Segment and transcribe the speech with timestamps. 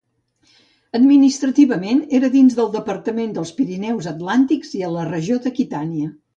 [0.99, 6.13] Administrativament era dins el departament dels Pirineus Atlàntics i a la regió d'Aquitània.